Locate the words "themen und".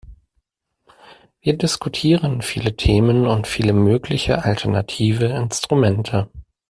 2.75-3.45